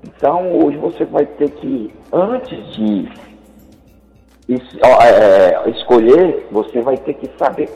Então, 0.04 0.52
hoje 0.58 0.76
você 0.76 1.04
vai 1.04 1.24
ter 1.24 1.50
que, 1.50 1.94
antes 2.12 2.74
de 2.74 3.08
é, 4.50 5.70
escolher, 5.70 6.48
você 6.50 6.80
vai 6.80 6.96
ter 6.96 7.14
que 7.14 7.30
saber 7.38 7.70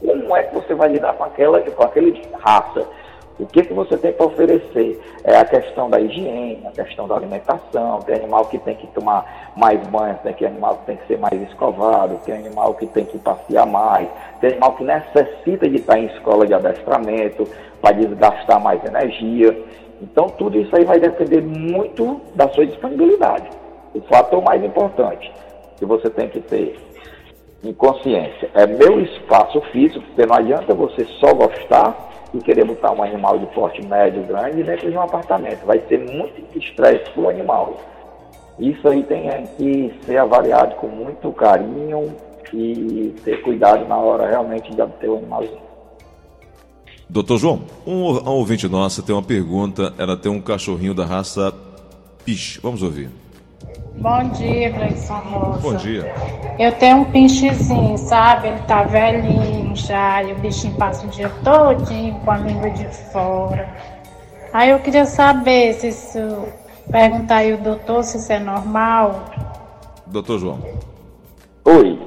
como 0.00 0.34
é 0.34 0.44
que 0.44 0.54
você 0.54 0.74
vai 0.74 0.88
lidar 0.88 1.12
com 1.12 1.24
aquela, 1.24 1.60
com 1.60 1.82
aquele 1.82 2.22
raça. 2.40 2.88
O 3.38 3.44
que, 3.44 3.62
que 3.62 3.74
você 3.74 3.98
tem 3.98 4.12
para 4.12 4.26
oferecer? 4.26 4.98
É 5.22 5.36
a 5.36 5.44
questão 5.44 5.90
da 5.90 6.00
higiene, 6.00 6.66
a 6.66 6.70
questão 6.70 7.06
da 7.06 7.16
alimentação, 7.16 8.00
tem 8.00 8.14
animal 8.14 8.46
que 8.46 8.58
tem 8.58 8.74
que 8.74 8.86
tomar 8.88 9.52
mais 9.54 9.78
banho, 9.88 10.18
tem 10.22 10.46
animal 10.46 10.76
que 10.78 10.86
tem 10.86 10.96
que 10.96 11.06
ser 11.06 11.18
mais 11.18 11.40
escovado, 11.42 12.18
tem 12.24 12.34
animal 12.34 12.72
que 12.74 12.86
tem 12.86 13.04
que 13.04 13.18
passear 13.18 13.66
mais, 13.66 14.08
tem 14.40 14.52
animal 14.52 14.72
que 14.76 14.84
necessita 14.84 15.68
de 15.68 15.76
estar 15.76 15.98
em 15.98 16.06
escola 16.06 16.46
de 16.46 16.54
adestramento 16.54 17.46
para 17.82 17.94
desgastar 17.96 18.58
mais 18.58 18.82
energia. 18.82 19.54
Então 20.00 20.28
tudo 20.30 20.58
isso 20.58 20.74
aí 20.74 20.84
vai 20.86 20.98
depender 20.98 21.42
muito 21.42 22.18
da 22.34 22.48
sua 22.48 22.64
disponibilidade. 22.64 23.50
O 23.94 24.00
fator 24.02 24.42
mais 24.42 24.64
importante 24.64 25.30
que 25.76 25.84
você 25.84 26.08
tem 26.08 26.28
que 26.30 26.40
ter 26.40 26.78
em 27.62 27.72
consciência 27.74 28.48
é 28.54 28.66
meu 28.66 28.98
espaço 29.00 29.60
físico, 29.72 30.04
porque 30.06 30.24
não 30.24 30.36
adianta 30.36 30.72
você 30.72 31.04
só 31.20 31.34
gostar 31.34 32.05
e 32.34 32.38
querer 32.38 32.64
botar 32.64 32.92
um 32.92 33.02
animal 33.02 33.38
de 33.38 33.46
porte 33.46 33.84
médio, 33.86 34.22
grande 34.24 34.62
dentro 34.62 34.90
de 34.90 34.96
um 34.96 35.00
apartamento. 35.00 35.64
Vai 35.64 35.80
ser 35.88 35.98
muito 35.98 36.58
estresse 36.58 37.10
para 37.10 37.22
o 37.22 37.28
animal. 37.28 37.78
Isso 38.58 38.88
aí 38.88 39.02
tem 39.02 39.28
que 39.56 39.94
ser 40.04 40.16
avaliado 40.16 40.76
com 40.76 40.88
muito 40.88 41.30
carinho 41.32 42.14
e 42.52 43.14
ter 43.24 43.42
cuidado 43.42 43.86
na 43.86 43.96
hora 43.96 44.28
realmente 44.28 44.74
de 44.74 44.80
obter 44.80 45.10
o 45.10 45.18
animalzinho. 45.18 45.66
Doutor 47.08 47.38
João, 47.38 47.62
um, 47.86 48.02
ouvinte 48.28 48.68
nossa 48.68 49.02
tem 49.02 49.14
uma 49.14 49.22
pergunta. 49.22 49.94
Ela 49.98 50.16
tem 50.16 50.30
um 50.30 50.40
cachorrinho 50.40 50.94
da 50.94 51.04
raça 51.04 51.54
Piche. 52.24 52.58
Vamos 52.60 52.82
ouvir. 52.82 53.10
Bom 53.98 54.28
dia, 54.30 54.70
Gleison 54.70 55.14
Rosa. 55.14 55.60
Bom 55.60 55.74
dia. 55.76 56.14
Eu 56.58 56.72
tenho 56.72 56.98
um 56.98 57.04
pinchezinho, 57.06 57.96
sabe? 57.96 58.48
Ele 58.48 58.58
tá 58.60 58.82
velhinho 58.82 59.74
já, 59.74 60.22
e 60.22 60.32
o 60.32 60.38
bichinho 60.38 60.74
passa 60.74 61.06
o 61.06 61.10
dia 61.10 61.30
todinho 61.42 62.14
com 62.20 62.30
a 62.30 62.36
língua 62.36 62.70
de 62.70 62.86
fora. 63.10 63.68
Aí 64.52 64.70
eu 64.70 64.78
queria 64.80 65.06
saber 65.06 65.74
se 65.74 65.88
isso. 65.88 66.18
Perguntar 66.90 67.38
aí 67.38 67.52
o 67.52 67.58
doutor 67.58 68.04
se 68.04 68.16
isso 68.16 68.32
é 68.32 68.38
normal. 68.38 69.24
Doutor 70.06 70.38
João. 70.38 70.60
Oi. 71.64 71.98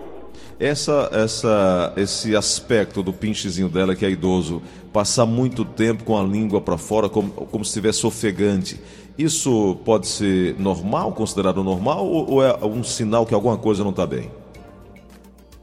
Essa, 0.58 1.10
essa, 1.12 1.94
esse 1.98 2.36
aspecto 2.36 3.02
do 3.04 3.12
pinchezinho 3.12 3.68
dela, 3.70 3.96
que 3.96 4.06
é 4.06 4.10
idoso, 4.10 4.62
passar 4.92 5.26
muito 5.26 5.64
tempo 5.66 6.04
com 6.04 6.18
a 6.18 6.24
língua 6.24 6.62
para 6.62 6.78
fora, 6.78 7.10
como, 7.10 7.30
como 7.30 7.64
se 7.64 7.70
estivesse 7.70 8.06
ofegante, 8.06 8.80
isso 9.20 9.78
pode 9.84 10.08
ser 10.08 10.58
normal, 10.58 11.12
considerado 11.12 11.62
normal, 11.62 12.06
ou, 12.06 12.36
ou 12.36 12.44
é 12.44 12.56
um 12.64 12.82
sinal 12.82 13.26
que 13.26 13.34
alguma 13.34 13.58
coisa 13.58 13.84
não 13.84 13.92
está 13.92 14.08
bem? 14.08 14.32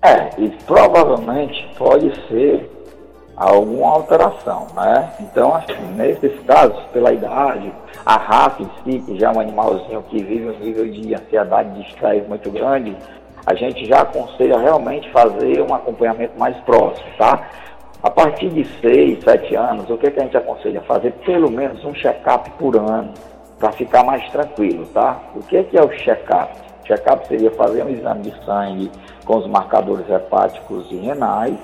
É, 0.02 0.28
e 0.38 0.50
provavelmente 0.66 1.66
pode 1.78 2.12
ser 2.28 2.70
alguma 3.34 3.88
alteração, 3.88 4.66
né? 4.75 5.10
Então, 5.20 5.54
assim, 5.54 5.72
nesses 5.96 6.38
casos, 6.40 6.78
pela 6.92 7.14
idade, 7.14 7.72
a 8.04 8.16
raça 8.18 8.62
em 8.62 8.70
si, 8.84 8.98
que 9.00 9.18
já 9.18 9.32
é 9.32 9.34
um 9.34 9.40
animalzinho 9.40 10.02
que 10.10 10.22
vive 10.22 10.50
um 10.50 10.58
nível 10.58 10.86
de 10.90 11.14
ansiedade, 11.14 11.75
de 11.75 11.88
estresse 11.88 12.28
muito 12.28 12.50
grande, 12.50 12.94
a 13.46 13.54
gente 13.54 13.86
já 13.86 14.02
aconselha 14.02 14.58
realmente 14.58 15.10
fazer 15.12 15.62
um 15.62 15.75
acompanhamento 15.75 16.38
mais 16.38 16.56
próximo, 16.58 17.06
tá? 17.16 17.48
A 18.02 18.10
partir 18.10 18.50
de 18.50 18.66
6, 18.82 19.25
7 19.25 19.56
anos, 19.56 19.88
o 19.88 19.96
que, 19.96 20.10
que 20.10 20.20
a 20.20 20.25
gente 20.25 20.36
aconselha? 20.36 20.82
Fazer 20.82 21.12
pelo 21.25 21.50
menos 21.50 21.82
um 21.84 21.94
check-up 21.94 22.50
por 22.58 22.76
ano 22.76 23.14
para 23.58 23.72
ficar 23.72 24.04
mais 24.04 24.28
tranquilo, 24.30 24.86
tá? 24.86 25.20
O 25.34 25.40
que 25.40 25.56
é, 25.56 25.62
que 25.64 25.78
é 25.78 25.82
o 25.82 25.88
check-up? 25.88 26.66
check-up 26.86 27.26
seria 27.26 27.50
fazer 27.50 27.82
um 27.82 27.90
exame 27.90 28.22
de 28.22 28.44
sangue 28.44 28.90
com 29.25 29.38
os 29.38 29.46
marcadores 29.46 30.08
hepáticos 30.08 30.86
e 30.90 30.96
renais 30.96 31.56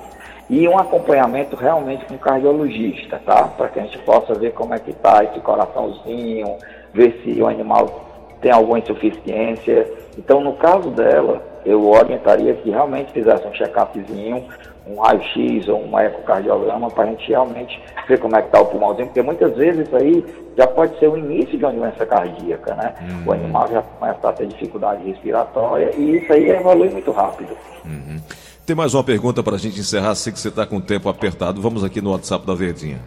e 0.51 0.69
um 0.69 0.79
acompanhamento 0.79 1.57
realmente 1.57 2.05
com 2.05 2.15
o 2.15 2.19
cardiologista, 2.19 3.21
tá? 3.25 3.45
Para 3.45 3.69
que 3.69 3.79
a 3.79 3.83
gente 3.85 3.99
possa 3.99 4.35
ver 4.35 4.53
como 4.53 4.75
é 4.75 4.79
que 4.79 4.91
está 4.91 5.25
esse 5.25 5.41
coraçãozinho, 5.41 6.57
ver 6.93 7.23
se 7.23 7.41
o 7.41 7.47
animal 7.47 8.05
tem 8.41 8.51
alguma 8.51 8.79
insuficiência. 8.79 9.91
Então, 10.19 10.41
no 10.41 10.55
caso 10.55 10.91
dela, 10.91 11.41
eu 11.65 11.89
orientaria 11.89 12.55
que 12.55 12.71
realmente 12.71 13.13
fizesse 13.13 13.47
um 13.47 13.53
check-upzinho, 13.53 14.45
um 14.87 15.01
raio-x 15.01 15.69
ou 15.69 15.85
um 15.85 15.99
ecocardiograma 15.99 16.91
para 16.91 17.05
a 17.05 17.07
gente 17.07 17.29
realmente 17.29 17.81
ver 18.09 18.19
como 18.19 18.37
é 18.37 18.41
que 18.41 18.49
está 18.49 18.61
o 18.61 18.67
pulmãozinho, 18.67 19.07
porque 19.07 19.23
muitas 19.23 19.57
vezes 19.57 19.87
isso 19.87 19.97
aí 19.97 20.25
já 20.57 20.67
pode 20.67 20.99
ser 20.99 21.09
o 21.09 21.17
início 21.17 21.57
de 21.57 21.65
uma 21.65 21.73
doença 21.73 22.05
cardíaca, 22.05 22.75
né? 22.75 22.95
Uhum. 23.01 23.23
O 23.27 23.33
animal 23.33 23.69
já 23.71 23.83
começa 23.83 24.29
a 24.29 24.33
ter 24.33 24.47
dificuldade 24.47 25.05
respiratória 25.05 25.91
e 25.97 26.17
isso 26.19 26.33
aí 26.33 26.51
evolui 26.51 26.91
muito 26.91 27.11
rápido. 27.11 27.57
Uhum. 27.85 28.21
Tem 28.67 28.77
mais 28.77 28.95
uma 28.95 29.03
pergunta 29.03 29.43
para 29.43 29.57
a 29.57 29.59
gente 29.59 29.81
encerrar, 29.81 30.15
sei 30.15 30.33
que 30.33 30.39
você 30.39 30.49
está 30.49 30.67
com 30.67 30.77
o 30.77 30.81
tempo 30.81 31.09
apertado. 31.09 31.61
Vamos 31.61 31.83
aqui 31.83 32.01
no 32.01 32.13
WhatsApp 32.13 32.47
da 32.47 32.55
Verdinha. 32.55 33.01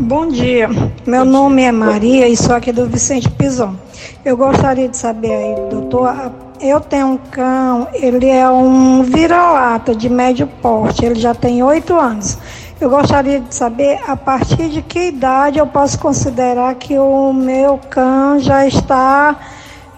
Bom 0.00 0.26
dia, 0.26 0.68
meu 1.06 1.24
nome 1.24 1.62
é 1.62 1.70
Maria 1.70 2.26
e 2.26 2.36
sou 2.36 2.56
aqui 2.56 2.72
do 2.72 2.86
Vicente 2.86 3.30
Pison. 3.30 3.76
Eu 4.24 4.36
gostaria 4.36 4.88
de 4.88 4.96
saber 4.96 5.32
aí, 5.32 5.54
doutor, 5.70 6.32
eu 6.62 6.80
tenho 6.80 7.08
um 7.08 7.16
cão, 7.16 7.88
ele 7.92 8.28
é 8.28 8.48
um 8.48 9.02
vira-lata 9.02 9.94
de 9.94 10.08
médio 10.08 10.46
porte, 10.46 11.04
ele 11.04 11.16
já 11.16 11.34
tem 11.34 11.62
oito 11.62 11.98
anos. 11.98 12.38
Eu 12.80 12.88
gostaria 12.88 13.40
de 13.40 13.54
saber 13.54 14.00
a 14.06 14.16
partir 14.16 14.68
de 14.68 14.80
que 14.80 15.08
idade 15.08 15.58
eu 15.58 15.66
posso 15.66 15.98
considerar 15.98 16.74
que 16.76 16.98
o 16.98 17.32
meu 17.32 17.78
cão 17.90 18.38
já 18.38 18.66
está 18.66 19.36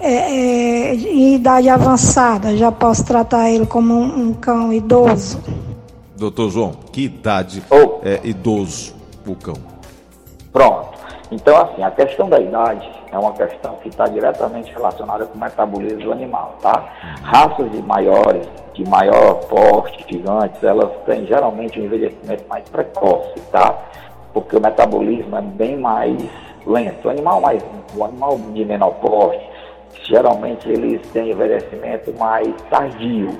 é, 0.01 0.13
é, 0.13 0.95
em 0.95 1.35
idade 1.35 1.69
avançada, 1.69 2.57
já 2.57 2.73
posso 2.73 3.05
tratar 3.05 3.51
ele 3.51 3.67
como 3.67 3.95
um, 3.95 4.29
um 4.29 4.33
cão 4.35 4.73
idoso. 4.73 5.41
Doutor 6.17 6.51
João, 6.51 6.73
que 6.93 7.03
idade 7.03 7.63
oh. 7.71 8.01
é 8.03 8.21
idoso 8.25 8.95
o 9.27 9.35
cão? 9.35 9.57
Pronto. 10.53 10.94
Então, 11.31 11.57
assim, 11.57 11.83
a 11.83 11.91
questão 11.91 12.29
da 12.29 12.39
idade 12.39 12.89
é 13.11 13.19
uma 13.19 13.33
questão 13.33 13.77
que 13.77 13.89
está 13.89 14.07
diretamente 14.07 14.73
relacionada 14.73 15.25
com 15.25 15.37
o 15.37 15.41
metabolismo 15.41 16.01
do 16.01 16.13
animal, 16.13 16.57
tá? 16.61 16.85
Raças 17.23 17.71
de 17.71 17.83
maiores, 17.83 18.47
de 18.75 18.89
maior 18.89 19.35
porte, 19.47 20.05
gigantes, 20.09 20.63
elas 20.63 20.91
têm 21.07 21.27
geralmente 21.27 21.81
um 21.81 21.85
envelhecimento 21.85 22.45
mais 22.49 22.69
precoce, 22.69 23.41
tá? 23.51 23.75
Porque 24.33 24.57
o 24.57 24.61
metabolismo 24.61 25.37
é 25.37 25.43
bem 25.43 25.79
mais 25.79 26.23
lento. 26.67 27.07
O 27.07 27.11
animal 27.11 27.41
mais, 27.41 27.65
o 27.97 28.05
animal 28.05 28.39
de 28.53 28.65
menor 28.65 28.91
porte, 28.95 29.49
geralmente 30.05 30.69
eles 30.69 31.01
têm 31.11 31.31
envelhecimento 31.31 32.13
mais 32.19 32.53
tardio. 32.69 33.31